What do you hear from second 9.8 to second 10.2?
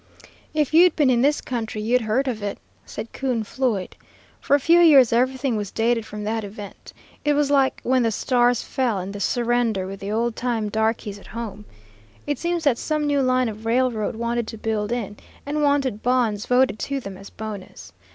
with the